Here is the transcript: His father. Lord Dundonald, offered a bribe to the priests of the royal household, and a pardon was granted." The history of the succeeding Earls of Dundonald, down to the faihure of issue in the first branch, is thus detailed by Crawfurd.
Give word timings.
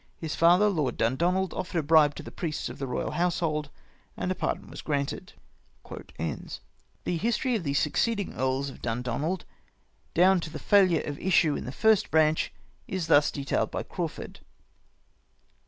His 0.17 0.35
father. 0.35 0.67
Lord 0.67 0.97
Dundonald, 0.97 1.53
offered 1.53 1.77
a 1.77 1.83
bribe 1.83 2.15
to 2.15 2.23
the 2.23 2.31
priests 2.31 2.69
of 2.69 2.79
the 2.79 2.87
royal 2.87 3.11
household, 3.11 3.69
and 4.17 4.31
a 4.31 4.33
pardon 4.33 4.67
was 4.67 4.81
granted." 4.81 5.33
The 7.03 7.17
history 7.17 7.55
of 7.55 7.63
the 7.63 7.75
succeeding 7.75 8.33
Earls 8.33 8.71
of 8.71 8.81
Dundonald, 8.81 9.45
down 10.15 10.39
to 10.39 10.49
the 10.49 10.57
faihure 10.57 11.05
of 11.07 11.19
issue 11.19 11.55
in 11.55 11.65
the 11.65 11.71
first 11.71 12.09
branch, 12.09 12.51
is 12.87 13.05
thus 13.05 13.29
detailed 13.29 13.69
by 13.69 13.83
Crawfurd. 13.83 14.39